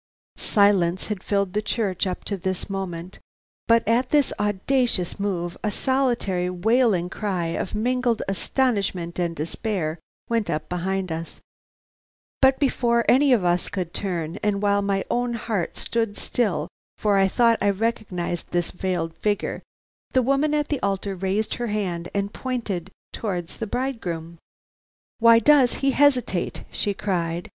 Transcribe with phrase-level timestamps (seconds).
[0.37, 3.19] Silence had filled the church up to this moment;
[3.67, 10.49] but at this audacious move, a solitary wailing cry of mingled astonishment and despair went
[10.49, 11.39] up behind us;
[12.41, 17.17] but before any of us could turn, and while my own heart stood still, for
[17.19, 19.61] I thought I recognized this veiled figure,
[20.13, 24.39] the woman at the altar raised her hand and pointed towards the bridegroom.
[25.19, 27.49] "Why does he hesitate?" she cried.